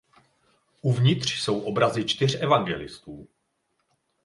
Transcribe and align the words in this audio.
Uvnitř 0.81 1.39
jsou 1.39 1.59
obrazy 1.59 2.05
čtyř 2.05 2.37
evangelistů. 2.41 3.27